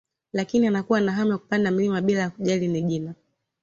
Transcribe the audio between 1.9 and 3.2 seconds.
bila ya kujali ni jina